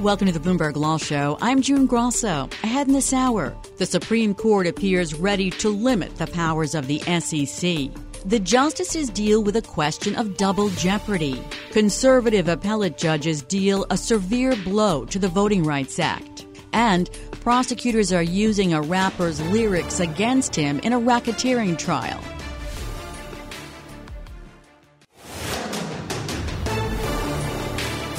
[0.00, 1.36] Welcome to the Bloomberg Law Show.
[1.42, 2.48] I'm June Grasso.
[2.64, 7.00] Ahead in this hour, the Supreme Court appears ready to limit the powers of the
[7.00, 7.90] SEC.
[8.24, 11.42] The justices deal with a question of double jeopardy.
[11.72, 16.46] Conservative appellate judges deal a severe blow to the Voting Rights Act.
[16.72, 22.22] And prosecutors are using a rapper's lyrics against him in a racketeering trial.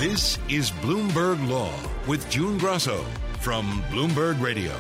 [0.02, 1.72] This is Bloomberg Law
[2.08, 3.05] with June Grasso
[3.40, 4.74] from Bloomberg Radio.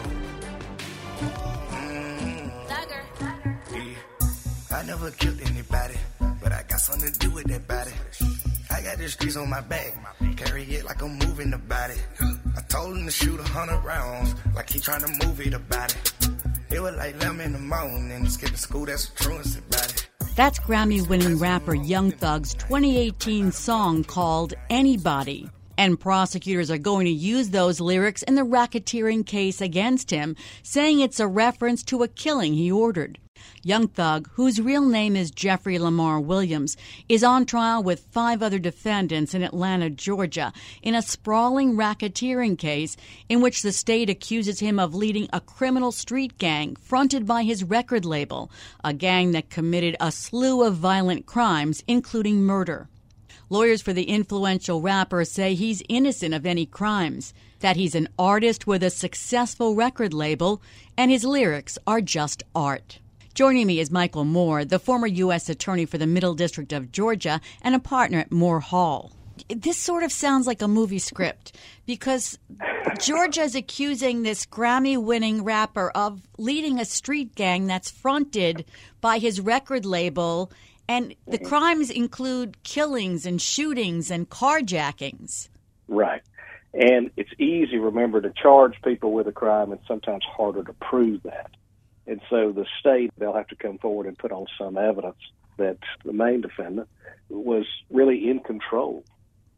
[4.71, 5.93] I never killed anybody,
[6.41, 7.91] but I got something to do with that body.
[8.71, 9.93] I got the streets on my back,
[10.37, 12.01] carry it like I'm moving the body.
[12.57, 15.95] I told him to shoot a hundred rounds, like he trying to move it about
[15.95, 16.13] it.
[16.71, 19.80] It was like 11 in the morning, skipping school, that's a truancy about it.
[20.33, 25.49] That's Grammy winning rapper Young Thug's 2018 song called Anybody.
[25.77, 31.01] And prosecutors are going to use those lyrics in the racketeering case against him, saying
[31.01, 33.19] it's a reference to a killing he ordered.
[33.63, 38.59] Young Thug, whose real name is Jeffrey Lamar Williams, is on trial with five other
[38.59, 42.97] defendants in Atlanta, Georgia, in a sprawling racketeering case
[43.29, 47.63] in which the state accuses him of leading a criminal street gang fronted by his
[47.63, 48.49] record label,
[48.83, 52.87] a gang that committed a slew of violent crimes, including murder.
[53.51, 58.65] Lawyers for the influential rapper say he's innocent of any crimes, that he's an artist
[58.65, 60.61] with a successful record label,
[60.97, 63.00] and his lyrics are just art.
[63.33, 65.47] Joining me is Michael Moore, the former U.S.
[65.47, 69.13] Attorney for the Middle District of Georgia and a partner at Moore Hall.
[69.47, 71.55] This sort of sounds like a movie script
[71.85, 72.37] because
[72.99, 78.65] Georgia is accusing this Grammy winning rapper of leading a street gang that's fronted
[78.99, 80.51] by his record label.
[80.89, 85.47] And the crimes include killings and shootings and carjackings.
[85.87, 86.21] Right.
[86.73, 91.23] And it's easy, remember, to charge people with a crime and sometimes harder to prove
[91.23, 91.51] that.
[92.07, 95.17] And so the state, they'll have to come forward and put on some evidence
[95.57, 96.87] that the main defendant
[97.29, 99.03] was really in control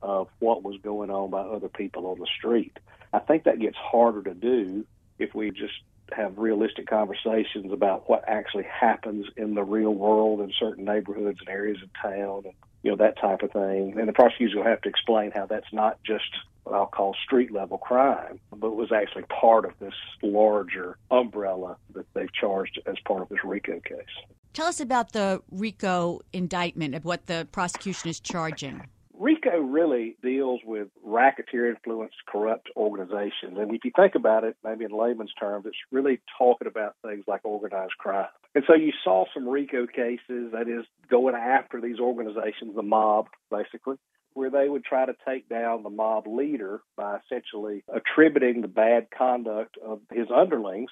[0.02, 2.78] of what was going on by other people on the street.
[3.14, 4.86] I think that gets harder to do
[5.18, 5.74] if we just
[6.12, 11.50] have realistic conversations about what actually happens in the real world in certain neighborhoods and
[11.50, 13.98] areas of town and you know that type of thing.
[13.98, 16.30] And the prosecutor will have to explain how that's not just
[16.64, 22.06] what I'll call street level crime, but was actually part of this larger umbrella that
[22.14, 24.06] they've charged as part of this RICO case.
[24.54, 28.88] Tell us about the RICO indictment of what the prosecution is charging.
[29.20, 33.58] RICO really deals with racketeer influenced corrupt organizations.
[33.58, 37.24] And if you think about it, maybe in layman's terms, it's really talking about things
[37.28, 38.28] like organized crime.
[38.56, 43.28] And so you saw some RICO cases, that is, going after these organizations, the mob,
[43.52, 43.98] basically,
[44.34, 49.08] where they would try to take down the mob leader by essentially attributing the bad
[49.16, 50.92] conduct of his underlings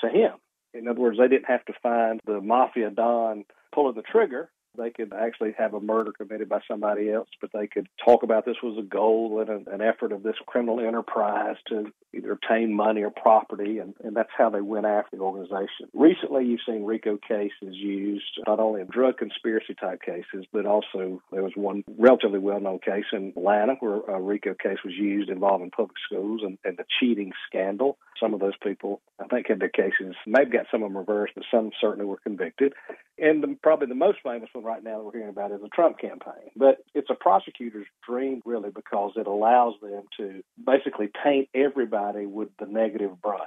[0.00, 0.32] to him.
[0.74, 3.44] In other words, they didn't have to find the mafia don
[3.74, 4.50] pulling the trigger.
[4.76, 8.44] They could actually have a murder committed by somebody else, but they could talk about
[8.46, 13.02] this was a goal and an, effort of this criminal enterprise to either obtain money
[13.02, 15.88] or property, and, and that's how they went after the organization.
[15.92, 21.20] Recently, you've seen RICO cases used not only in drug conspiracy type cases, but also
[21.32, 25.30] there was one relatively well known case in Atlanta where a RICO case was used
[25.30, 27.98] involving public schools and, and the cheating scandal.
[28.20, 31.32] Some of those people, I think, had their cases, maybe got some of them reversed,
[31.34, 32.72] but some certainly were convicted.
[33.18, 35.68] And the, probably the most famous one right now that we're hearing about is the
[35.68, 36.50] Trump campaign.
[36.56, 42.48] But it's a prosecutor's dream, really, because it allows them to basically paint everybody with
[42.58, 43.42] the negative brush.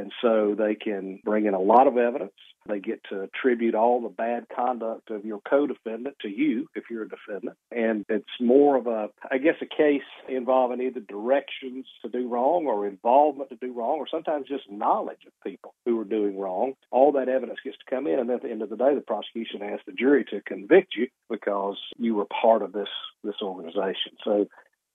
[0.00, 2.32] And so they can bring in a lot of evidence.
[2.66, 6.84] They get to attribute all the bad conduct of your co defendant to you if
[6.90, 7.56] you're a defendant.
[7.70, 12.66] And it's more of a, I guess, a case involving either directions to do wrong
[12.66, 16.74] or involvement to do wrong or sometimes just knowledge of people who are doing wrong.
[16.90, 18.18] All that evidence gets to come in.
[18.18, 21.08] And at the end of the day, the prosecution asks the jury to convict you
[21.28, 22.88] because you were part of this,
[23.22, 24.12] this organization.
[24.24, 24.46] So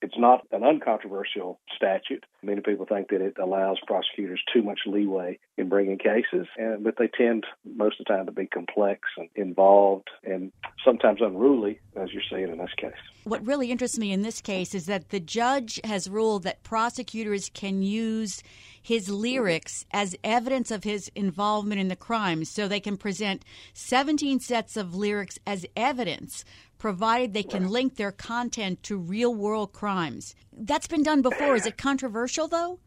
[0.02, 2.24] It's not an uncontroversial statute.
[2.42, 6.96] Many people think that it allows prosecutors too much leeway in bringing cases, and, but
[6.98, 10.52] they tend most of the time to be complex and involved and
[10.84, 12.92] sometimes unruly, as you're seeing in this case.
[13.24, 17.50] What really interests me in this case is that the judge has ruled that prosecutors
[17.52, 18.42] can use
[18.86, 22.44] his lyrics as evidence of his involvement in the crime.
[22.44, 26.44] So they can present 17 sets of lyrics as evidence,
[26.78, 30.34] provided they can link their content to real world crimes.
[30.52, 31.56] That's been done before.
[31.56, 32.78] Is it controversial, though?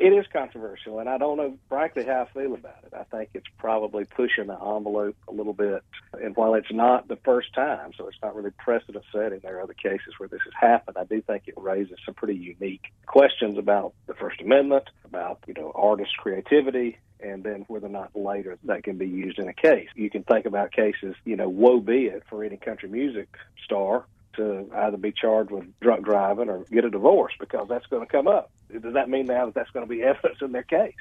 [0.00, 2.94] It is controversial, and I don't know, frankly, how I feel about it.
[2.94, 5.82] I think it's probably pushing the envelope a little bit.
[6.22, 9.62] And while it's not the first time, so it's not really precedent setting, there are
[9.62, 10.96] other cases where this has happened.
[10.98, 15.54] I do think it raises some pretty unique questions about the First Amendment, about, you
[15.54, 19.52] know, artist creativity, and then whether or not later that can be used in a
[19.52, 19.88] case.
[19.96, 23.28] You can think about cases, you know, woe be it for any country music
[23.64, 24.04] star
[24.36, 28.10] to either be charged with drunk driving or get a divorce because that's going to
[28.10, 28.50] come up.
[28.70, 30.94] Does that mean now that that's going to be evidence in their case?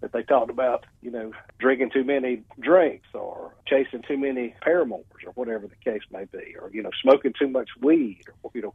[0.00, 5.04] That they talked about, you know, drinking too many drinks or chasing too many paramours
[5.24, 8.62] or whatever the case may be, or, you know, smoking too much weed or, you
[8.62, 8.74] know,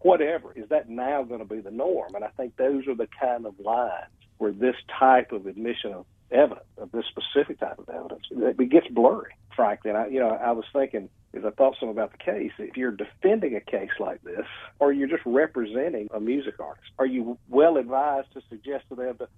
[0.00, 0.52] whatever.
[0.52, 2.14] Is that now going to be the norm?
[2.14, 4.06] And I think those are the kind of lines
[4.38, 8.88] where this type of admission of evidence, of this specific type of evidence, it gets
[8.88, 9.90] blurry, frankly.
[9.90, 12.76] And I, you know, I was thinking as I thought some about the case, if
[12.76, 14.46] you're defending a case like this,
[14.78, 19.18] or you're just representing a music artist, are you well advised to suggest to them
[19.18, 19.28] to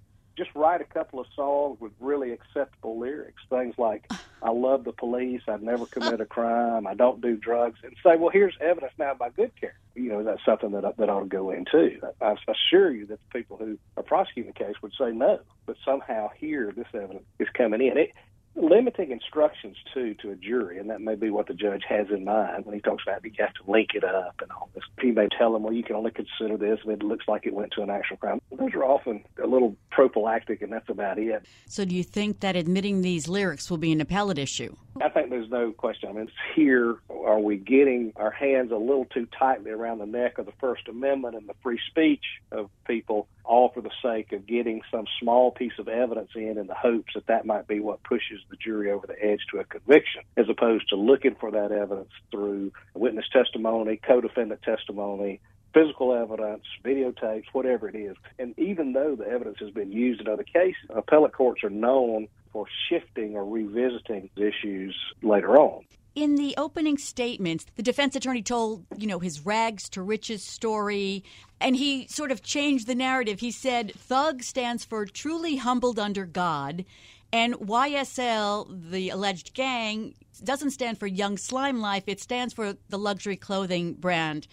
[0.42, 4.10] just write a couple of songs with really acceptable lyrics, things like
[4.42, 8.16] "I love the police," "I've never committed a crime," "I don't do drugs," and say,
[8.16, 11.26] "Well, here's evidence now by good care." You know, that's something that that ought to
[11.26, 12.00] go into.
[12.22, 15.76] I assure you that the people who are prosecuting the case would say no, but
[15.84, 17.98] somehow here this evidence is coming in.
[17.98, 18.12] It,
[18.54, 22.24] limiting instructions too to a jury, and that may be what the judge has in
[22.24, 24.84] mind when he talks about you have to link it up and all this.
[25.00, 27.54] He may tell them, well, you can only consider this if it looks like it
[27.54, 28.40] went to an actual crime.
[28.52, 31.46] Those are often a little prophylactic, and that's about it.
[31.66, 34.74] So, do you think that admitting these lyrics will be an appellate issue?
[35.00, 36.10] I think there's no question.
[36.10, 36.96] I mean, it's here.
[37.08, 40.88] Are we getting our hands a little too tightly around the neck of the First
[40.88, 45.52] Amendment and the free speech of people, all for the sake of getting some small
[45.52, 48.90] piece of evidence in in the hopes that that might be what pushes the jury
[48.90, 53.26] over the edge to a conviction, as opposed to looking for that evidence through witness
[53.32, 55.40] testimony, co defendant testimony,
[55.72, 58.16] physical evidence, videotapes, whatever it is.
[58.38, 62.28] And even though the evidence has been used in other cases, appellate courts are known
[62.52, 65.84] for shifting or revisiting issues later on.
[66.16, 71.22] In the opening statements, the defense attorney told, you know, his rags to riches story,
[71.60, 73.40] and he sort of changed the narrative.
[73.40, 76.84] He said, Thug stands for truly humbled under God,
[77.32, 82.98] and YSL, the alleged gang, doesn't stand for Young Slime Life, it stands for the
[82.98, 84.48] luxury clothing brand.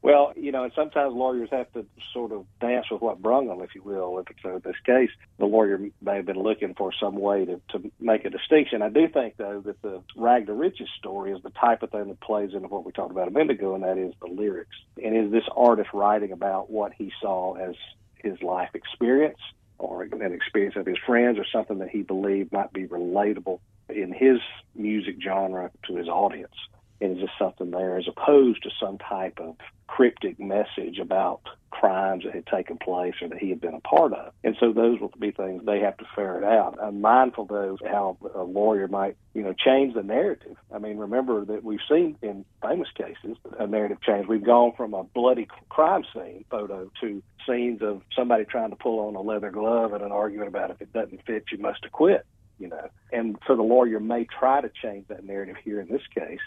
[0.00, 3.60] Well, you know, and sometimes lawyers have to sort of dance with what brung them,
[3.62, 4.18] if you will.
[4.18, 7.60] If it's in this case, the lawyer may have been looking for some way to,
[7.70, 8.80] to make a distinction.
[8.80, 12.08] I do think, though, that the rag to riches story is the type of thing
[12.08, 14.76] that plays into what we talked about a minute ago, and that is the lyrics.
[15.02, 17.74] And is this artist writing about what he saw as
[18.22, 19.38] his life experience
[19.78, 23.58] or an experience of his friends or something that he believed might be relatable
[23.88, 24.38] in his
[24.76, 26.54] music genre to his audience?
[27.00, 29.56] And is this something there as opposed to some type of
[29.88, 31.40] cryptic message about
[31.70, 34.32] crimes that had taken place or that he had been a part of.
[34.44, 36.78] And so those will be things they have to ferret out.
[36.80, 40.56] I'm mindful, though, how a lawyer might, you know, change the narrative.
[40.72, 44.26] I mean, remember that we've seen in famous cases a narrative change.
[44.26, 49.06] We've gone from a bloody crime scene photo to scenes of somebody trying to pull
[49.06, 52.26] on a leather glove and an argument about if it doesn't fit, you must acquit.
[52.58, 56.02] You know, and so the lawyer may try to change that narrative here in this
[56.12, 56.40] case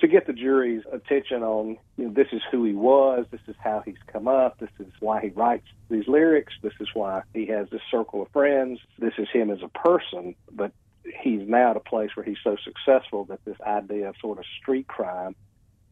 [0.00, 3.56] to get the jury's attention on you know this is who he was, this is
[3.58, 7.46] how he's come up, this is why he writes these lyrics, this is why he
[7.46, 10.72] has this circle of friends, this is him as a person, but
[11.20, 14.44] he's now at a place where he's so successful that this idea of sort of
[14.60, 15.34] street crime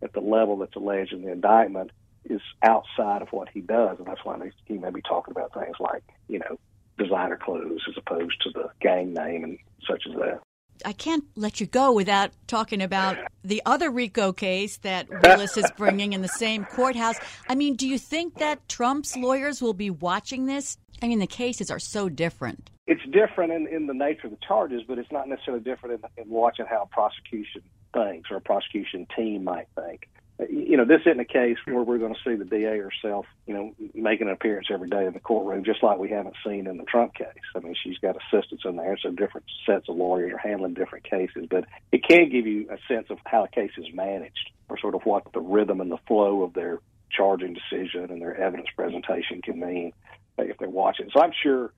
[0.03, 1.91] at the level that's alleged in the indictment
[2.25, 5.77] is outside of what he does, and that's why he may be talking about things
[5.81, 6.59] like you know
[6.99, 10.41] designer clothes as opposed to the gang name and such as that.
[10.85, 15.71] I can't let you go without talking about the other RICO case that Willis is
[15.77, 17.17] bringing in the same courthouse.
[17.49, 20.79] I mean, do you think that Trump's lawyers will be watching this?
[21.03, 22.71] I mean, the cases are so different.
[22.87, 26.25] It's different in, in the nature of the charges, but it's not necessarily different in,
[26.25, 30.09] in watching how a prosecution thinks or a prosecution team might think
[30.51, 33.55] you know, this isn't a case where we're going to see the DA herself, you
[33.55, 36.77] know, making an appearance every day in the courtroom, just like we haven't seen in
[36.77, 37.27] the Trump case.
[37.55, 41.05] I mean, she's got assistants in there, so different sets of lawyers are handling different
[41.05, 44.79] cases, but it can give you a sense of how a case is managed or
[44.79, 48.69] sort of what the rhythm and the flow of their charging decision and their evidence
[48.77, 49.93] presentation can mean
[50.39, 51.09] uh, if they're watching.
[51.15, 51.73] So I'm sure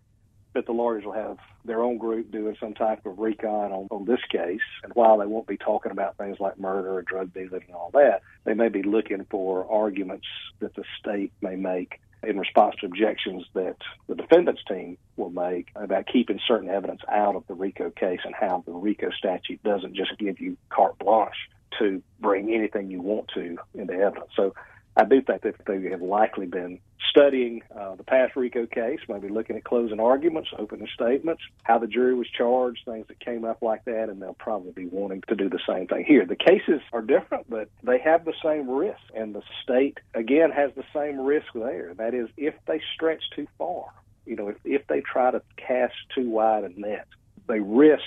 [0.59, 4.05] that the lawyers will have their own group doing some type of recon on, on
[4.05, 4.61] this case.
[4.83, 7.91] And while they won't be talking about things like murder or drug dealing and all
[7.95, 10.27] that, they may be looking for arguments
[10.59, 13.77] that the state may make in response to objections that
[14.09, 18.35] the defendant's team will make about keeping certain evidence out of the RICO case and
[18.35, 21.37] how the RICO statute doesn't just give you carte blanche
[21.79, 24.33] to bring anything you want to into evidence.
[24.35, 24.55] So
[24.97, 29.29] I do think that they have likely been studying uh, the past RICO case, maybe
[29.29, 33.63] looking at closing arguments, opening statements, how the jury was charged, things that came up
[33.63, 36.27] like that, and they'll probably be wanting to do the same thing here.
[36.27, 40.71] The cases are different, but they have the same risk, and the state, again, has
[40.75, 41.95] the same risk there.
[41.95, 43.87] That is, if they stretch too far,
[44.27, 47.07] you know, if, if they try to cast too wide a net,
[47.47, 48.03] they risk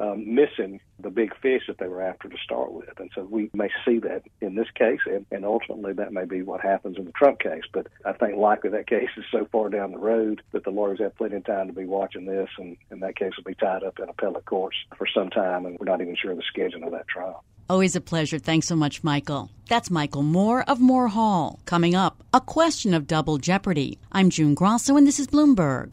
[0.00, 2.98] um, missing the big fish that they were after to start with.
[2.98, 6.42] And so we may see that in this case, and, and ultimately that may be
[6.42, 7.62] what happens in the Trump case.
[7.72, 11.00] But I think likely that case is so far down the road that the lawyers
[11.00, 13.84] have plenty of time to be watching this, and, and that case will be tied
[13.84, 16.84] up in appellate courts for some time, and we're not even sure of the schedule
[16.84, 17.44] of that trial.
[17.68, 18.38] Always a pleasure.
[18.38, 19.48] Thanks so much, Michael.
[19.68, 21.60] That's Michael Moore of Moore Hall.
[21.66, 23.98] Coming up, a question of double jeopardy.
[24.10, 25.92] I'm June Grasso, and this is Bloomberg.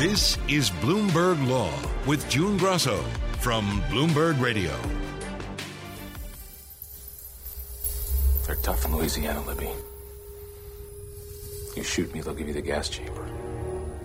[0.00, 1.70] This is Bloomberg Law
[2.06, 3.04] with June Grasso
[3.40, 4.74] from Bloomberg Radio.
[8.46, 9.68] They're tough in Louisiana, Libby.
[11.76, 13.28] You shoot me, they'll give you the gas chamber.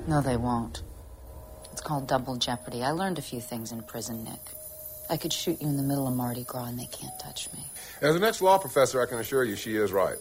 [0.06, 0.82] No, they won't.
[1.72, 2.84] It's called double jeopardy.
[2.84, 4.52] I learned a few things in prison, Nick.
[5.10, 7.60] I could shoot you in the middle of Mardi Gras and they can't touch me.
[8.02, 10.18] As an ex law professor, I can assure you she is right.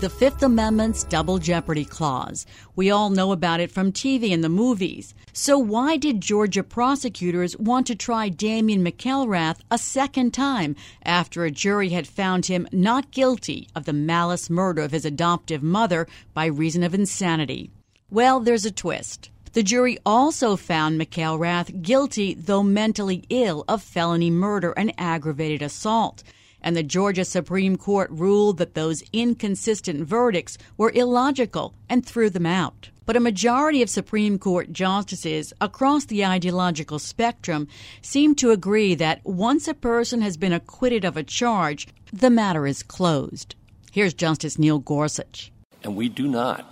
[0.00, 2.46] The Fifth Amendment's double jeopardy clause.
[2.74, 5.14] We all know about it from TV and the movies.
[5.32, 10.74] So why did Georgia prosecutors want to try Damian McElrath a second time
[11.04, 15.62] after a jury had found him not guilty of the malice murder of his adoptive
[15.62, 17.70] mother by reason of insanity?
[18.10, 19.30] Well, there's a twist.
[19.52, 26.24] The jury also found McElrath guilty, though mentally ill, of felony murder and aggravated assault
[26.64, 32.46] and the Georgia Supreme Court ruled that those inconsistent verdicts were illogical and threw them
[32.46, 32.88] out.
[33.04, 37.68] But a majority of Supreme Court justices across the ideological spectrum
[38.00, 42.66] seem to agree that once a person has been acquitted of a charge, the matter
[42.66, 43.54] is closed.
[43.92, 45.52] Here's Justice Neil Gorsuch.
[45.82, 46.64] And we do not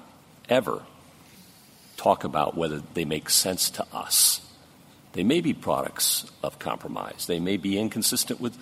[0.48, 0.82] ever
[1.98, 4.40] talk about whether they make sense to us.
[5.12, 7.26] They may be products of compromise.
[7.26, 8.56] They may be inconsistent with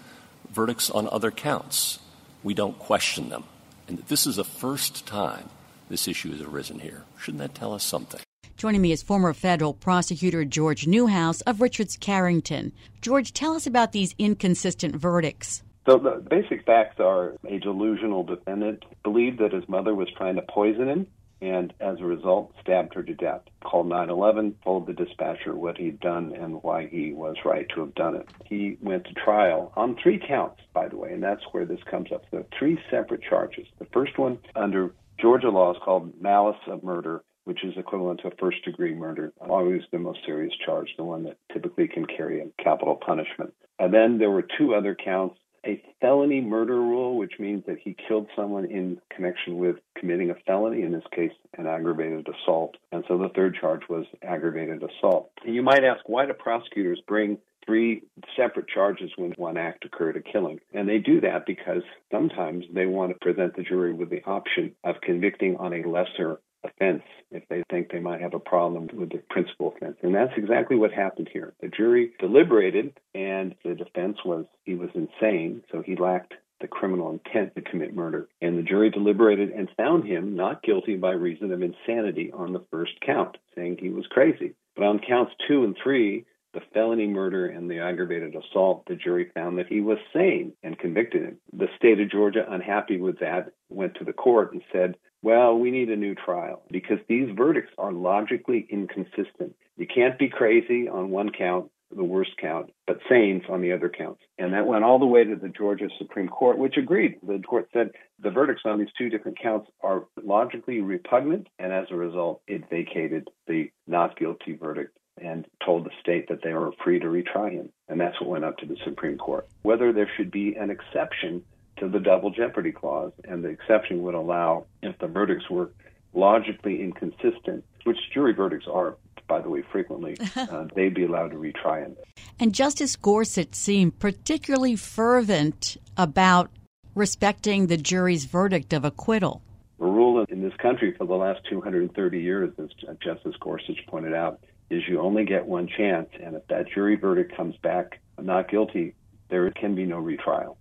[0.50, 1.98] verdicts on other counts.
[2.42, 3.44] We don't question them.
[3.88, 5.48] And this is the first time
[5.88, 7.04] this issue has arisen here.
[7.18, 8.20] Shouldn't that tell us something?
[8.56, 12.72] Joining me is former federal prosecutor George Newhouse of Richards Carrington.
[13.00, 15.62] George, tell us about these inconsistent verdicts.
[15.86, 20.42] So the basic facts are a delusional defendant believed that his mother was trying to
[20.42, 21.06] poison him
[21.42, 23.42] and as a result stabbed her to death.
[23.64, 27.94] Called 911, told the dispatcher what he'd done and why he was right to have
[27.94, 28.28] done it.
[28.44, 32.10] He went to trial on three counts, by the way, and that's where this comes
[32.12, 32.24] up.
[32.32, 33.66] Are three separate charges.
[33.78, 38.30] The first one under Georgia law is called malice of murder, which is equivalent to
[38.38, 42.62] first degree murder, always the most serious charge, the one that typically can carry a
[42.62, 43.52] capital punishment.
[43.78, 47.96] And then there were two other counts a felony murder rule, which means that he
[48.08, 52.76] killed someone in connection with committing a felony, in this case, an aggravated assault.
[52.92, 55.30] And so the third charge was aggravated assault.
[55.44, 58.02] And you might ask, why do prosecutors bring three
[58.36, 60.58] separate charges when one act occurred, a killing.
[60.72, 64.72] And they do that because sometimes they want to present the jury with the option
[64.82, 69.10] of convicting on a lesser offense if they think they might have a problem with
[69.10, 69.96] the principal offense.
[70.02, 71.54] And that's exactly what happened here.
[71.60, 77.10] The jury deliberated, and the defense was he was insane, so he lacked the criminal
[77.10, 78.28] intent to commit murder.
[78.42, 82.64] And the jury deliberated and found him not guilty by reason of insanity on the
[82.70, 84.54] first count, saying he was crazy.
[84.76, 89.30] But on counts two and three, the felony murder and the aggravated assault, the jury
[89.34, 91.36] found that he was sane and convicted him.
[91.52, 95.70] The state of Georgia, unhappy with that, went to the court and said, well, we
[95.70, 99.54] need a new trial because these verdicts are logically inconsistent.
[99.76, 103.88] You can't be crazy on one count, the worst count, but sane on the other
[103.88, 104.22] counts.
[104.38, 107.16] And that went all the way to the Georgia Supreme Court, which agreed.
[107.26, 107.90] The court said
[108.22, 112.70] the verdicts on these two different counts are logically repugnant, and as a result, it
[112.70, 117.52] vacated the not guilty verdict and told the state that they were free to retry
[117.52, 117.70] him.
[117.88, 119.46] And that's what went up to the Supreme Court.
[119.62, 121.42] Whether there should be an exception
[121.80, 125.70] to the double jeopardy clause, and the exception would allow if the verdicts were
[126.14, 128.96] logically inconsistent, which jury verdicts are,
[129.26, 131.96] by the way, frequently, uh, they'd be allowed to retry him.
[132.38, 136.50] And Justice Gorsuch seemed particularly fervent about
[136.94, 139.42] respecting the jury's verdict of acquittal.
[139.78, 142.68] The rule in this country for the last 230 years, as
[143.02, 147.34] Justice Gorsuch pointed out, is you only get one chance, and if that jury verdict
[147.34, 148.94] comes back not guilty,
[149.30, 150.58] there can be no retrial.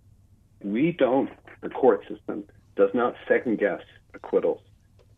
[0.63, 1.29] We don't,
[1.61, 2.43] the court system
[2.75, 3.81] does not second guess
[4.13, 4.61] acquittals.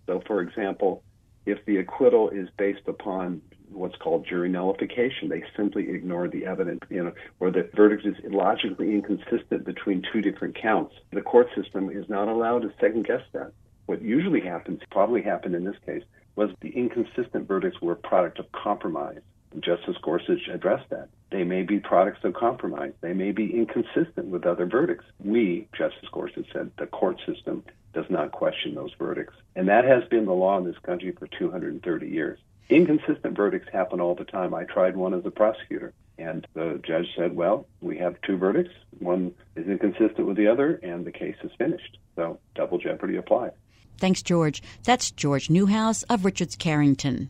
[0.07, 1.03] So, for example,
[1.45, 6.81] if the acquittal is based upon what's called jury nullification, they simply ignore the evidence,
[6.89, 10.93] you know, or the verdict is illogically inconsistent between two different counts.
[11.12, 13.53] The court system is not allowed to second guess that.
[13.86, 16.03] What usually happens, probably happened in this case,
[16.36, 19.21] was the inconsistent verdicts were a product of compromise.
[19.60, 21.10] Justice Gorsuch addressed that.
[21.31, 22.93] They may be products of compromise.
[23.01, 25.05] They may be inconsistent with other verdicts.
[25.24, 29.36] We, Justice Gorsuch said, the court system does not question those verdicts.
[29.55, 32.39] And that has been the law in this country for 230 years.
[32.70, 34.54] Inconsistent verdicts happen all the time.
[34.54, 38.73] I tried one as a prosecutor, and the judge said, Well, we have two verdicts.
[38.99, 41.97] One is inconsistent with the other, and the case is finished.
[42.15, 43.52] So double jeopardy applies.
[43.97, 44.63] Thanks, George.
[44.84, 47.30] That's George Newhouse of Richards Carrington.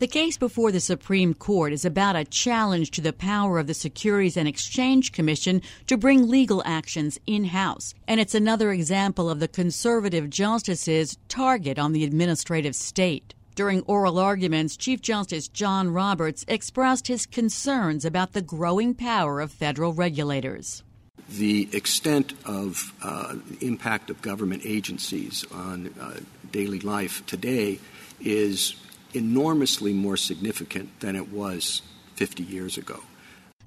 [0.00, 3.74] The case before the Supreme Court is about a challenge to the power of the
[3.74, 7.94] Securities and Exchange Commission to bring legal actions in house.
[8.06, 13.34] And it's another example of the conservative justices' target on the administrative state.
[13.56, 19.50] During oral arguments, Chief Justice John Roberts expressed his concerns about the growing power of
[19.50, 20.84] federal regulators.
[21.28, 26.20] The extent of uh, impact of government agencies on uh,
[26.52, 27.80] daily life today
[28.20, 28.76] is
[29.14, 31.82] enormously more significant than it was
[32.16, 33.00] 50 years ago.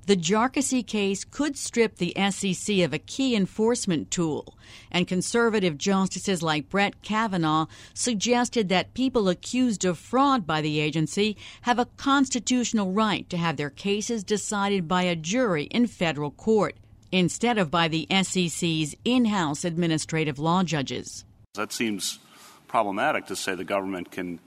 [0.07, 4.57] The Jarkesy case could strip the SEC of a key enforcement tool,
[4.91, 11.37] and conservative justices like Brett Kavanaugh suggested that people accused of fraud by the agency
[11.61, 16.75] have a constitutional right to have their cases decided by a jury in federal court.
[17.11, 21.25] instead of by the SEC's in house administrative law judges.
[21.55, 22.19] That seems
[22.67, 24.39] problematic to say the government can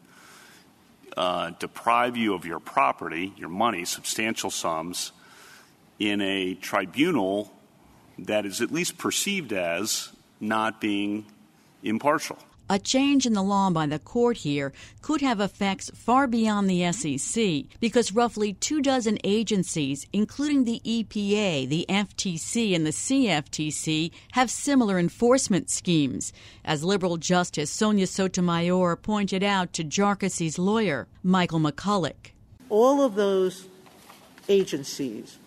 [1.16, 5.12] uh, deprive you of your property, your money, substantial sums,
[5.98, 7.53] in a tribunal
[8.18, 11.27] that is at least perceived as not being
[11.83, 12.38] impartial.
[12.70, 14.72] A change in the law by the court here
[15.03, 21.68] could have effects far beyond the SEC because roughly two dozen agencies, including the EPA,
[21.68, 26.33] the FTC, and the CFTC, have similar enforcement schemes,
[26.64, 32.31] as liberal Justice Sonia Sotomayor pointed out to Jarkesy's lawyer, Michael McColloch.
[32.70, 33.68] All of those
[34.48, 35.38] agencies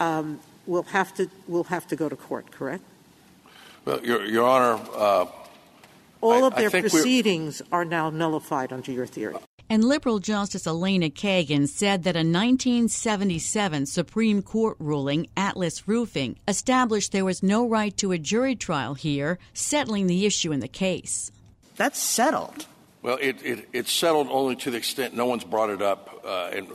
[0.00, 2.82] um, will have to will have to go to court, correct?
[3.84, 5.26] Well, Your, Your Honor, uh,
[6.20, 9.36] all of their proceedings are now nullified under your theory.
[9.68, 17.10] And liberal Justice Elena Kagan said that a 1977 Supreme Court ruling, Atlas Roofing, established
[17.10, 21.32] there was no right to a jury trial here, settling the issue in the case.
[21.74, 22.66] That's settled.
[23.02, 26.50] Well, it, it, it's settled only to the extent no one's brought it up uh,
[26.52, 26.68] and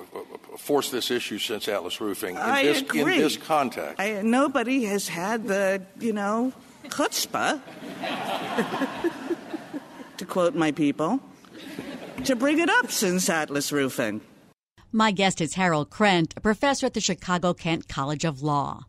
[0.57, 2.35] forced this issue since Atlas Roofing.
[2.35, 3.15] In I this, agree.
[3.15, 3.99] In this context.
[3.99, 6.53] I, nobody has had the, you know,
[6.85, 7.61] chutzpah,
[10.21, 11.19] to quote my people,
[12.23, 14.21] to bring it up since Atlas Roofing.
[14.91, 18.83] My guest is Harold Krent, a professor at the Chicago Kent College of Law.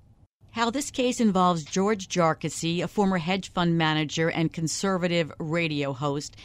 [0.50, 6.36] How this case involves George Jarkesy, a former hedge fund manager and conservative radio host,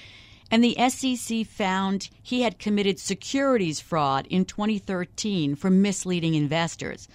[0.49, 7.09] and the SEC found he had committed securities fraud in 2013 for misleading investors.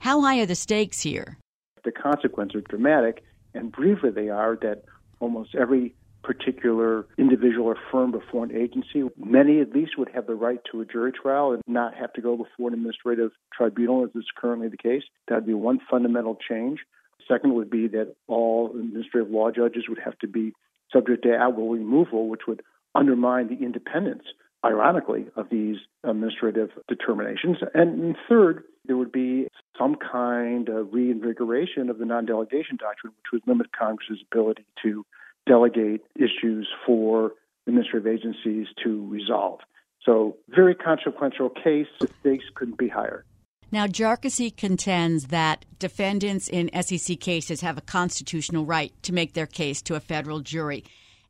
[0.00, 1.38] How high are the stakes here?
[1.84, 4.84] The consequences are dramatic, and briefly they are that
[5.20, 10.34] almost every particular individual or firm before an agency, many at least would have the
[10.34, 14.10] right to a jury trial and not have to go before an administrative tribunal, as
[14.14, 15.02] is currently the case.
[15.28, 16.80] That would be one fundamental change.
[17.28, 20.52] Second would be that all administrative law judges would have to be
[20.92, 22.62] subject to will removal, which would
[22.94, 24.22] undermine the independence,
[24.64, 27.58] ironically, of these administrative determinations.
[27.74, 33.32] And third, there would be some kind of reinvigoration of the non delegation doctrine, which
[33.32, 35.04] would limit Congress's ability to
[35.46, 37.32] delegate issues for
[37.66, 39.60] administrative agencies to resolve.
[40.04, 41.86] So, very consequential case.
[42.00, 43.24] The stakes couldn't be higher.
[43.72, 49.46] Now, Jarkesy contends that defendants in SEC cases have a constitutional right to make their
[49.46, 50.84] case to a federal jury.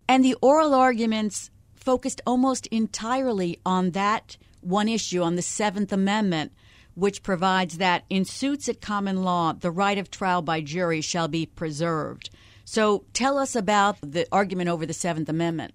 [0.09, 6.53] And the oral arguments focused almost entirely on that one issue, on the Seventh Amendment,
[6.94, 11.29] which provides that in suits at common law, the right of trial by jury shall
[11.29, 12.31] be preserved.
[12.64, 15.74] So tell us about the argument over the Seventh Amendment.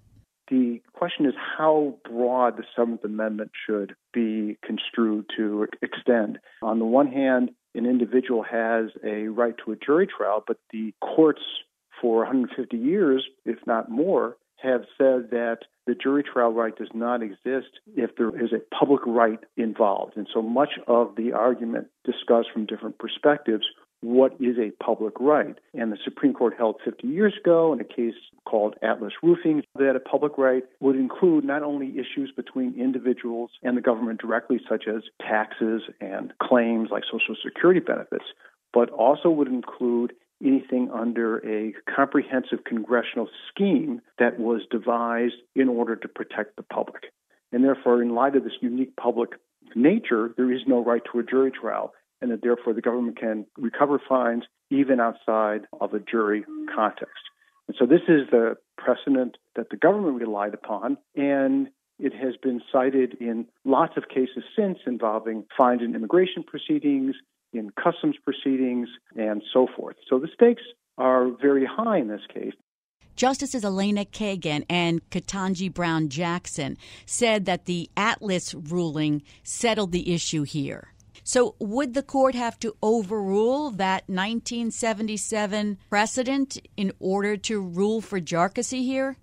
[0.50, 6.38] The question is how broad the Seventh Amendment should be construed to extend.
[6.62, 10.92] On the one hand, an individual has a right to a jury trial, but the
[11.00, 11.42] courts
[12.00, 17.22] for 150 years, if not more, have said that the jury trial right does not
[17.22, 20.16] exist if there is a public right involved.
[20.16, 23.64] And so much of the argument discussed from different perspectives
[24.02, 25.56] what is a public right.
[25.74, 28.14] And the Supreme Court held 50 years ago in a case
[28.46, 33.76] called Atlas Roofing that a public right would include not only issues between individuals and
[33.76, 38.24] the government directly, such as taxes and claims like Social Security benefits,
[38.72, 45.96] but also would include anything under a comprehensive congressional scheme that was devised in order
[45.96, 47.12] to protect the public.
[47.52, 49.30] And therefore, in light of this unique public
[49.74, 53.46] nature, there is no right to a jury trial, and that therefore the government can
[53.56, 57.22] recover fines even outside of a jury context.
[57.66, 62.60] And so this is the precedent that the government relied upon, and it has been
[62.72, 67.14] cited in lots of cases since involving fines in immigration proceedings,
[67.52, 69.96] in customs proceedings, and so forth.
[70.08, 70.62] So the stakes
[70.98, 72.54] are very high in this case.
[73.16, 80.42] Justices Elena Kagan and Ketanji Brown Jackson said that the Atlas ruling settled the issue
[80.42, 80.94] here.
[81.32, 88.18] So, would the court have to overrule that 1977 precedent in order to rule for
[88.18, 89.16] Jarkesy here?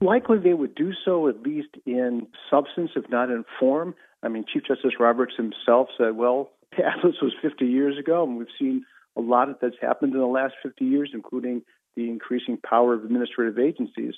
[0.00, 3.94] Likely they would do so, at least in substance, if not in form.
[4.24, 8.48] I mean, Chief Justice Roberts himself said, well, Atlas was 50 years ago, and we've
[8.58, 8.84] seen
[9.16, 11.62] a lot of that's happened in the last 50 years, including
[11.94, 14.14] the increasing power of administrative agencies.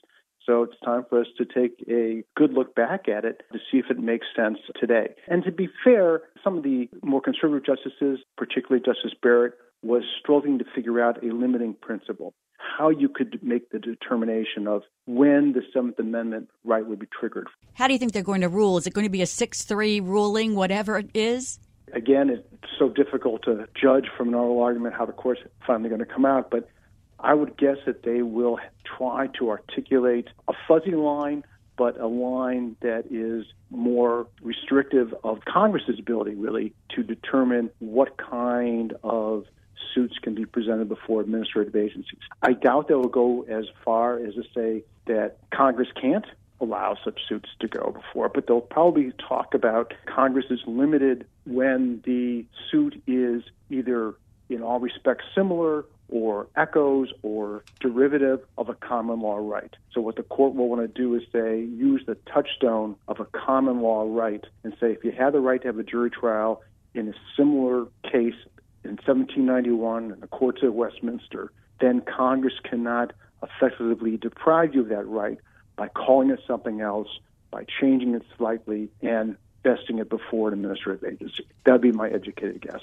[0.46, 3.78] So it's time for us to take a good look back at it to see
[3.78, 5.14] if it makes sense today.
[5.28, 10.58] And to be fair, some of the more conservative justices, particularly Justice Barrett, was struggling
[10.58, 12.34] to figure out a limiting principle.
[12.58, 17.48] How you could make the determination of when the Seventh Amendment right would be triggered.
[17.74, 18.78] How do you think they're going to rule?
[18.78, 21.58] Is it going to be a 6 3 ruling, whatever it is?
[21.94, 26.00] again, it's so difficult to judge from an oral argument how the court's finally going
[26.00, 26.68] to come out, but
[27.24, 31.42] I would guess that they will try to articulate a fuzzy line,
[31.76, 38.92] but a line that is more restrictive of Congress's ability, really, to determine what kind
[39.02, 39.46] of
[39.94, 42.20] suits can be presented before administrative agencies.
[42.42, 46.26] I doubt they will go as far as to say that Congress can't
[46.60, 52.02] allow such suits to go before, but they'll probably talk about Congress is limited when
[52.04, 54.14] the suit is either
[54.54, 59.74] in all respects similar or echoes or derivative of a common law right.
[59.92, 63.24] So what the court will want to do is say use the touchstone of a
[63.24, 66.62] common law right and say if you had the right to have a jury trial
[66.94, 68.34] in a similar case
[68.84, 73.12] in 1791 in the courts of Westminster, then Congress cannot
[73.42, 75.38] effectively deprive you of that right
[75.76, 77.08] by calling it something else,
[77.50, 81.46] by changing it slightly, and vesting it before an administrative agency.
[81.64, 82.82] That would be my educated guess.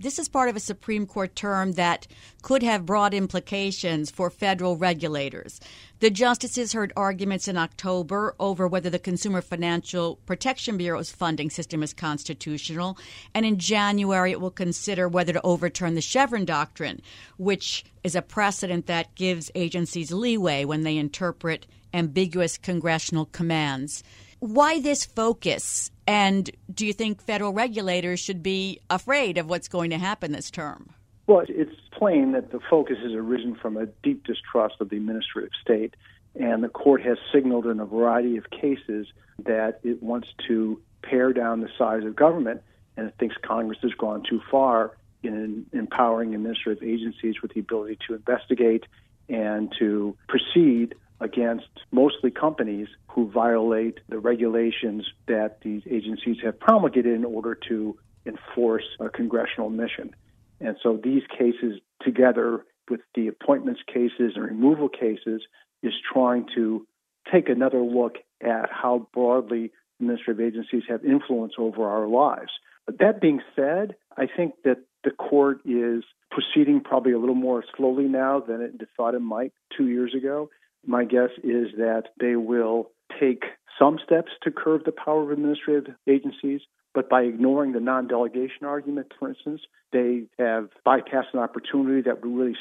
[0.00, 2.06] This is part of a Supreme Court term that
[2.42, 5.60] could have broad implications for federal regulators.
[5.98, 11.82] The justices heard arguments in October over whether the Consumer Financial Protection Bureau's funding system
[11.82, 12.96] is constitutional,
[13.34, 17.02] and in January it will consider whether to overturn the Chevron doctrine,
[17.36, 24.04] which is a precedent that gives agencies leeway when they interpret ambiguous congressional commands.
[24.38, 25.90] Why this focus?
[26.08, 30.50] And do you think federal regulators should be afraid of what's going to happen this
[30.50, 30.88] term?
[31.26, 35.50] Well, it's plain that the focus has arisen from a deep distrust of the administrative
[35.60, 35.96] state.
[36.34, 39.06] And the court has signaled in a variety of cases
[39.44, 42.62] that it wants to pare down the size of government
[42.96, 47.98] and it thinks Congress has gone too far in empowering administrative agencies with the ability
[48.08, 48.84] to investigate
[49.28, 57.14] and to proceed against mostly companies who violate the regulations that these agencies have promulgated
[57.14, 60.14] in order to enforce a congressional mission.
[60.60, 65.42] And so these cases, together with the appointments cases and removal cases,
[65.82, 66.86] is trying to
[67.32, 72.50] take another look at how broadly administrative agencies have influence over our lives.
[72.86, 77.64] But that being said, I think that the court is proceeding probably a little more
[77.76, 80.50] slowly now than it thought it might two years ago.
[80.86, 83.44] My guess is that they will take
[83.78, 86.60] some steps to curb the power of administrative agencies,
[86.94, 89.60] but by ignoring the non delegation argument, for instance,
[89.92, 92.56] they have bypassed an opportunity that would really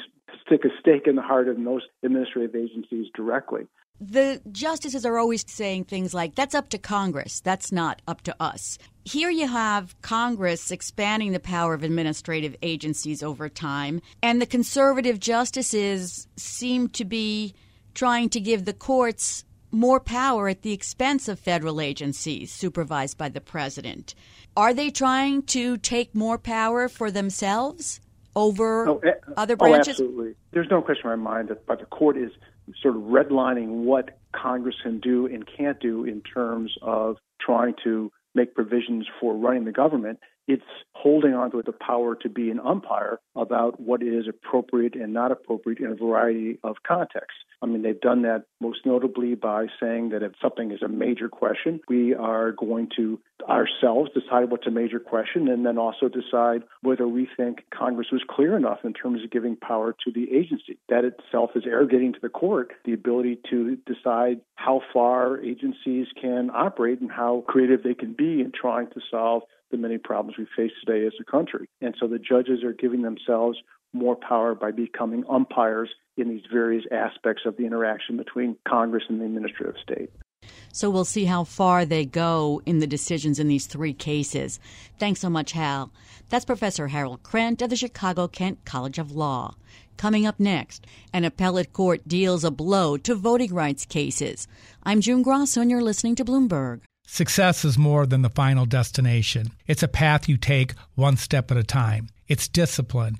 [0.46, 3.68] stick a stake in the heart of most administrative agencies directly.
[4.00, 8.36] The justices are always saying things like, that's up to Congress, that's not up to
[8.40, 8.78] us.
[9.06, 15.20] Here you have Congress expanding the power of administrative agencies over time, and the conservative
[15.20, 17.56] justices seem to be
[17.98, 23.28] trying to give the courts more power at the expense of federal agencies supervised by
[23.28, 24.14] the president.
[24.56, 28.00] Are they trying to take more power for themselves
[28.36, 30.00] over oh, eh, oh other branches?
[30.00, 30.36] Oh, absolutely.
[30.52, 32.32] There's no question in my mind that but the court is
[32.84, 38.12] sort of redlining what Congress can do and can't do in terms of trying to
[38.36, 42.60] make provisions for running the government it's holding on to the power to be an
[42.60, 47.40] umpire about what is appropriate and not appropriate in a variety of contexts.
[47.62, 51.28] I mean, they've done that most notably by saying that if something is a major
[51.28, 56.64] question, we are going to ourselves decide what's a major question and then also decide
[56.82, 60.78] whether we think Congress was clear enough in terms of giving power to the agency.
[60.90, 66.52] That itself is arrogating to the court the ability to decide how far agencies can
[66.54, 70.48] operate and how creative they can be in trying to solve the many problems we
[70.56, 71.68] face today as a country.
[71.82, 73.58] And so the judges are giving themselves
[73.98, 79.22] more power by becoming umpires in these various aspects of the interaction between Congress and
[79.22, 80.10] the administrative state.
[80.72, 84.60] So we'll see how far they go in the decisions in these three cases.
[85.00, 85.92] Thanks so much, Hal.
[86.30, 89.56] That's Professor Harold Krent of the Chicago Kent College of Law.
[89.98, 94.48] Coming up next, an appellate court deals a blow to voting rights cases.
[94.84, 96.82] I'm June Grasso, and you're listening to Bloomberg.
[97.08, 99.52] Success is more than the final destination.
[99.66, 102.10] It's a path you take one step at a time.
[102.28, 103.20] It's discipline,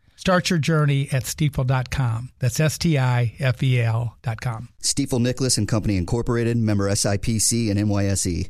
[0.21, 2.29] Start your journey at stifel.com.
[2.37, 4.69] That's S T I F E L.com.
[4.79, 8.49] Stifel Nicolaus and Company Incorporated, member SIPC and NYSE.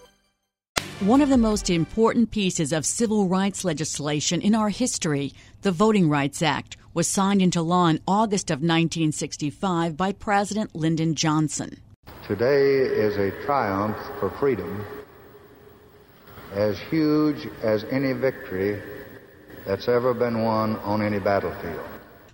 [1.01, 6.09] One of the most important pieces of civil rights legislation in our history, the Voting
[6.09, 11.79] Rights Act, was signed into law in August of 1965 by President Lyndon Johnson.
[12.27, 14.85] Today is a triumph for freedom
[16.53, 18.81] as huge as any victory
[19.65, 21.90] that's ever been won on any battlefield.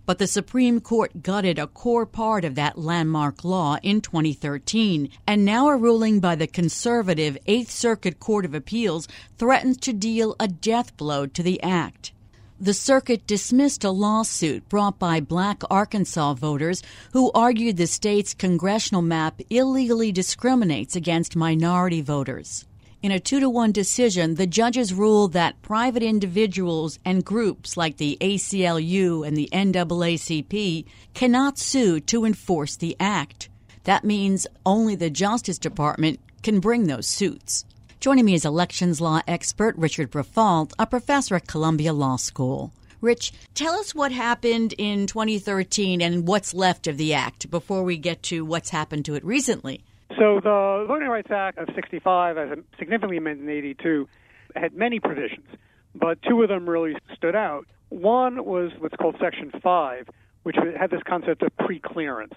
[0.07, 5.43] But the Supreme Court gutted a core part of that landmark law in 2013, and
[5.43, 10.47] now a ruling by the conservative Eighth Circuit Court of Appeals threatens to deal a
[10.47, 12.13] death blow to the act.
[12.57, 19.01] The circuit dismissed a lawsuit brought by black Arkansas voters who argued the state's congressional
[19.01, 22.65] map illegally discriminates against minority voters.
[23.03, 27.97] In a two to one decision, the judges ruled that private individuals and groups like
[27.97, 30.83] the ACLU and the NAACP
[31.13, 33.49] cannot sue to enforce the act.
[33.83, 37.65] That means only the Justice Department can bring those suits.
[37.99, 42.73] Joining me is elections law expert Richard Briffault, a professor at Columbia Law School.
[42.99, 47.97] Rich, tell us what happened in 2013 and what's left of the act before we
[47.97, 49.83] get to what's happened to it recently.
[50.17, 54.09] So the Voting Rights Act of 65, as significantly amended in 82,
[54.55, 55.47] had many provisions,
[55.93, 57.67] but two of them really stood out.
[57.89, 60.09] One was what's called Section 5,
[60.41, 62.33] which had this concept of pre-clearance.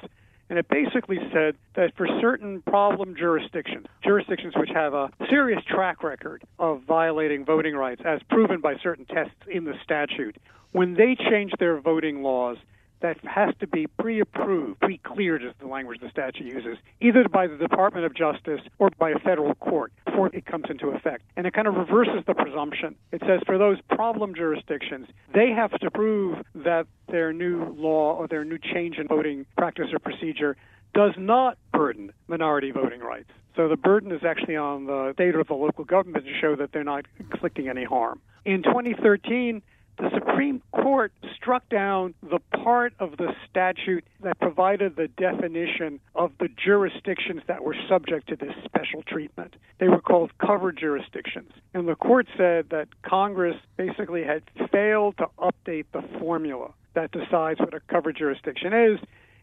[0.50, 6.02] And it basically said that for certain problem jurisdictions, jurisdictions which have a serious track
[6.02, 10.36] record of violating voting rights, as proven by certain tests in the statute,
[10.72, 12.58] when they change their voting laws,
[13.00, 17.56] that has to be pre-approved, pre-cleared is the language the statute uses, either by the
[17.56, 21.22] Department of Justice or by a federal court before it comes into effect.
[21.36, 22.94] And it kind of reverses the presumption.
[23.12, 28.28] It says for those problem jurisdictions, they have to prove that their new law or
[28.28, 30.56] their new change in voting practice or procedure
[30.92, 33.30] does not burden minority voting rights.
[33.56, 36.72] So the burden is actually on the state or the local government to show that
[36.72, 38.20] they're not inflicting any harm.
[38.44, 39.62] In 2013,
[40.00, 46.32] the Supreme Court struck down the part of the statute that provided the definition of
[46.40, 49.56] the jurisdictions that were subject to this special treatment.
[49.78, 51.52] They were called covered jurisdictions.
[51.74, 57.60] And the court said that Congress basically had failed to update the formula that decides
[57.60, 58.98] what a covered jurisdiction is.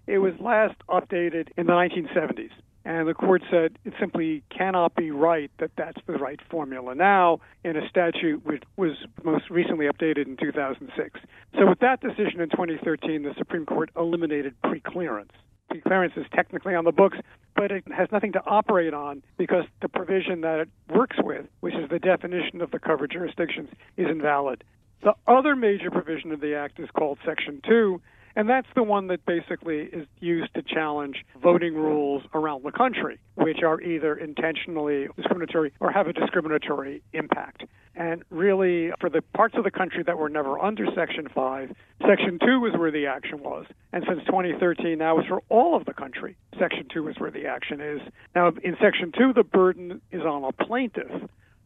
[0.08, 2.52] It was last updated in the 1970s.
[2.88, 7.42] And the court said it simply cannot be right that that's the right formula now
[7.66, 8.94] in a statute which was
[9.26, 11.20] most recently updated in 2006.
[11.60, 15.32] So, with that decision in 2013, the Supreme Court eliminated preclearance.
[15.70, 17.18] Preclearance is technically on the books,
[17.58, 21.76] but it has nothing to operate on because the provision that it works with, which
[21.76, 24.64] is the definition of the covered jurisdictions, is invalid.
[25.04, 28.02] The other major provision of the Act is called Section 2,
[28.38, 33.18] and that's the one that basically is used to challenge voting rules around the country,
[33.34, 37.64] which are either intentionally discriminatory or have a discriminatory impact.
[37.96, 41.76] And really, for the parts of the country that were never under Section 5,
[42.08, 43.66] Section 2 was where the action was.
[43.92, 46.38] And since 2013, now it's for all of the country.
[46.60, 48.02] Section 2 is where the action is.
[48.36, 51.10] Now, in Section 2, the burden is on a plaintiff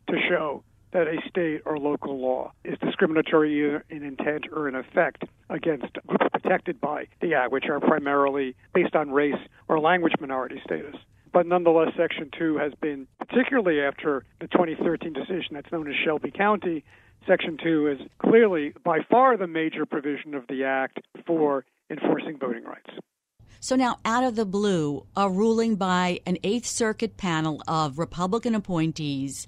[0.08, 4.76] to show that a state or local law is discriminatory either in intent or in
[4.76, 10.14] effect against groups protected by the Act, which are primarily based on race or language
[10.20, 10.96] minority status.
[11.34, 16.32] But nonetheless, Section 2 has been, particularly after the 2013 decision that's known as Shelby
[16.32, 16.84] County,
[17.28, 22.64] Section 2 is clearly by far the major provision of the Act for enforcing voting
[22.64, 22.90] rights.
[23.64, 28.56] So now, out of the blue, a ruling by an Eighth Circuit panel of Republican
[28.56, 29.46] appointees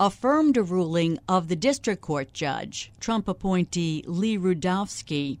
[0.00, 5.38] affirmed a ruling of the district court judge, Trump appointee Lee Rudofsky,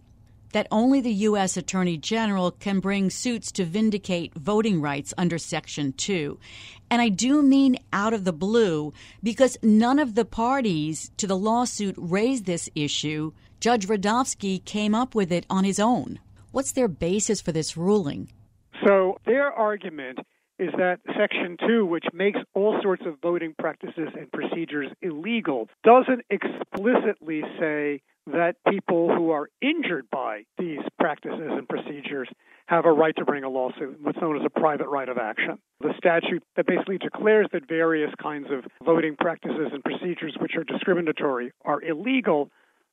[0.52, 1.56] that only the U.S.
[1.56, 6.38] Attorney General can bring suits to vindicate voting rights under Section 2.
[6.88, 8.92] And I do mean out of the blue
[9.22, 13.32] because none of the parties to the lawsuit raised this issue.
[13.58, 16.20] Judge Rudofsky came up with it on his own.
[16.52, 18.30] What's their basis for this ruling?
[18.84, 20.20] So, their argument
[20.58, 26.22] is that Section 2, which makes all sorts of voting practices and procedures illegal, doesn't
[26.30, 32.28] explicitly say that people who are injured by these practices and procedures
[32.66, 35.58] have a right to bring a lawsuit, what's known as a private right of action.
[35.80, 40.64] The statute that basically declares that various kinds of voting practices and procedures which are
[40.64, 42.50] discriminatory are illegal,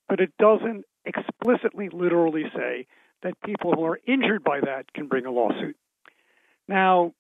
[0.10, 2.88] but it doesn't explicitly literally say
[3.24, 5.78] that people who are injured by that can bring a lawsuit.
[6.68, 7.14] Now,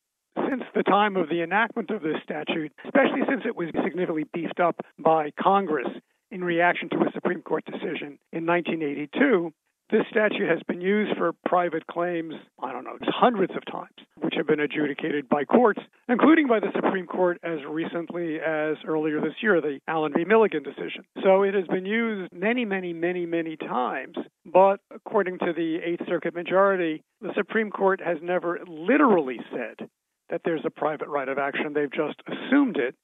[0.49, 4.59] since the time of the enactment of this statute, especially since it was significantly beefed
[4.59, 5.87] up by Congress
[6.31, 9.53] in reaction to a Supreme Court decision in 1982,
[9.91, 12.33] this statute has been used for private claims,
[12.63, 16.71] I don't know, hundreds of times, which have been adjudicated by courts, including by the
[16.73, 20.23] Supreme Court as recently as earlier this year, the Allen v.
[20.23, 21.03] Milligan decision.
[21.21, 24.15] So it has been used many, many, many, many times.
[24.45, 29.89] But according to the Eighth Circuit majority, the Supreme Court has never literally said
[30.31, 31.73] that there's a private right of action.
[31.73, 32.95] They've just assumed it.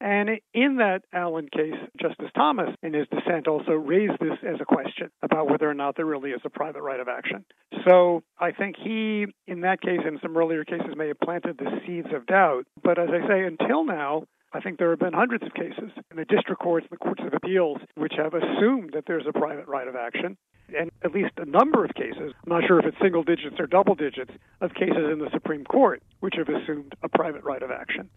[0.00, 4.64] And in that Allen case, Justice Thomas, in his dissent, also raised this as a
[4.64, 7.44] question about whether or not there really is a private right of action.
[7.86, 11.80] So I think he, in that case and some earlier cases, may have planted the
[11.86, 12.64] seeds of doubt.
[12.82, 14.24] But as I say, until now,
[14.54, 17.22] I think there have been hundreds of cases in the district courts and the courts
[17.24, 20.38] of appeals which have assumed that there's a private right of action.
[20.76, 23.66] And at least a number of cases, I'm not sure if it's single digits or
[23.66, 27.70] double digits, of cases in the Supreme Court which have assumed a private right of
[27.70, 28.08] action.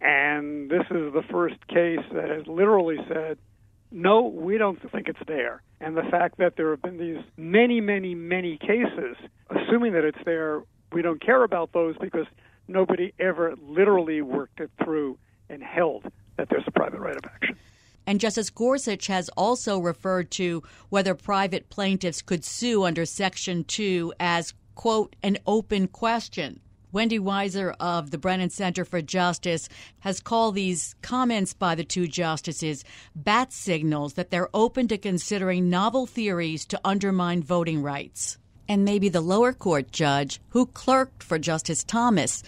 [0.00, 3.38] And this is the first case that has literally said,
[3.92, 5.62] no, we don't think it's there.
[5.80, 9.16] And the fact that there have been these many, many, many cases,
[9.50, 12.26] assuming that it's there, we don't care about those because
[12.68, 17.56] nobody ever literally worked it through and held that there's a private right of action.
[18.06, 24.14] And Justice Gorsuch has also referred to whether private plaintiffs could sue under Section 2
[24.18, 26.60] as, quote, an open question.
[26.92, 32.06] Wendy Weiser of the Brennan Center for Justice has called these comments by the two
[32.06, 32.84] justices
[33.16, 38.36] bat signals that they're open to considering novel theories to undermine voting rights.
[38.68, 42.42] And maybe the lower court judge, who clerked for Justice Thomas,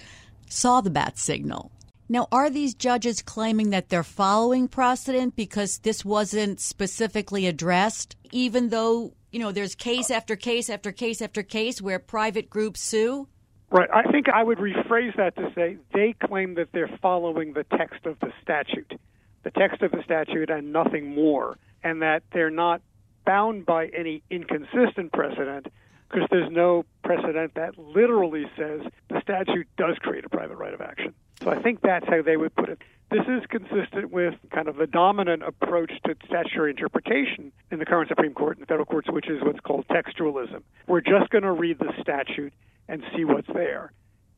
[0.47, 1.71] saw the bat signal.
[2.09, 8.69] Now, are these judges claiming that they're following precedent because this wasn't specifically addressed, even
[8.69, 13.27] though, you know, there's case after case after case after case where private groups sue?
[13.71, 13.89] Right.
[13.93, 18.05] I think I would rephrase that to say they claim that they're following the text
[18.05, 19.01] of the statute,
[19.43, 22.83] the text of the statute and nothing more, and that they're not
[23.25, 25.69] bound by any inconsistent precedent
[26.09, 30.83] because there's no precedent that literally says the statute does create a private right of
[30.83, 31.15] action.
[31.43, 32.78] So I think that's how they would put it.
[33.11, 38.09] This is consistent with kind of the dominant approach to statutory interpretation in the current
[38.09, 40.62] Supreme Court and the federal courts, which is what's called textualism.
[40.87, 42.53] We're just going to read the statute
[42.89, 43.93] and see what's there.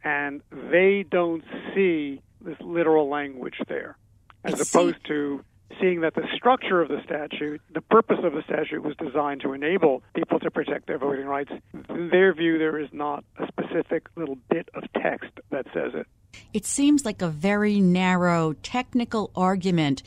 [0.04, 1.44] And they don't
[1.74, 3.96] see this literal language there,
[4.44, 5.42] as opposed to
[5.80, 9.52] seeing that the structure of the statute, the purpose of the statute was designed to
[9.52, 11.50] enable people to protect their voting rights.
[11.88, 16.06] In their view, there is not a specific little bit of text that says it.
[16.52, 20.02] It seems like a very narrow technical argument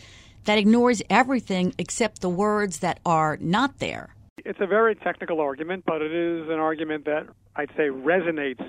[0.45, 4.15] that ignores everything except the words that are not there.
[4.45, 8.63] It's a very technical argument, but it is an argument that I'd say resonates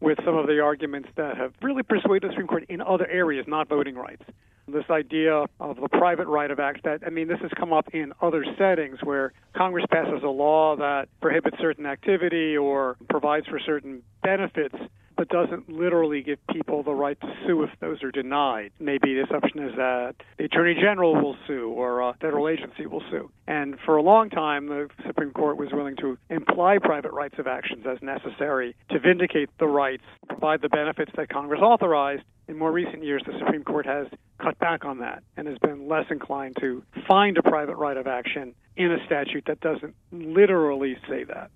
[0.00, 3.46] with some of the arguments that have really persuaded the Supreme Court in other areas,
[3.48, 4.22] not voting rights.
[4.68, 7.88] This idea of the private right of act that I mean this has come up
[7.94, 13.58] in other settings where Congress passes a law that prohibits certain activity or provides for
[13.58, 14.76] certain benefits
[15.18, 18.70] but doesn't literally give people the right to sue if those are denied.
[18.78, 23.02] Maybe the assumption is that the Attorney General will sue or a federal agency will
[23.10, 23.28] sue.
[23.48, 27.48] And for a long time, the Supreme Court was willing to imply private rights of
[27.48, 32.22] actions as necessary to vindicate the rights, provide the benefits that Congress authorized.
[32.46, 34.06] In more recent years, the Supreme Court has
[34.40, 38.06] cut back on that and has been less inclined to find a private right of
[38.06, 41.50] action in a statute that doesn't literally say that.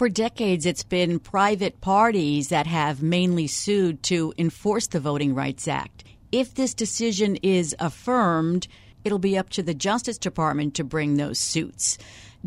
[0.00, 5.68] For decades, it's been private parties that have mainly sued to enforce the Voting Rights
[5.68, 6.04] Act.
[6.32, 8.66] If this decision is affirmed,
[9.04, 11.98] it'll be up to the Justice Department to bring those suits.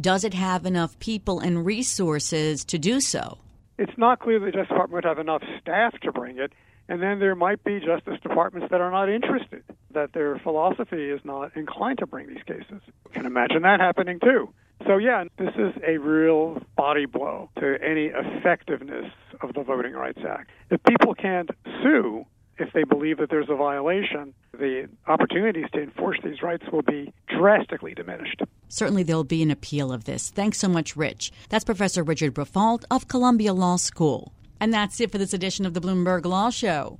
[0.02, 3.38] Does it have enough people and resources to do so?
[3.78, 6.54] It's not clear the Justice Department would have enough staff to bring it.
[6.90, 11.22] And then there might be Justice Departments that are not interested, that their philosophy is
[11.24, 12.82] not inclined to bring these cases.
[12.88, 14.52] You can imagine that happening too.
[14.86, 19.12] So, yeah, this is a real body blow to any effectiveness
[19.42, 20.50] of the Voting Rights Act.
[20.70, 21.50] If people can't
[21.82, 22.26] sue
[22.60, 27.12] if they believe that there's a violation, the opportunities to enforce these rights will be
[27.28, 28.42] drastically diminished.
[28.68, 30.30] Certainly, there'll be an appeal of this.
[30.30, 31.32] Thanks so much, Rich.
[31.50, 34.34] That's Professor Richard Briffault of Columbia Law School.
[34.60, 37.00] And that's it for this edition of the Bloomberg Law Show.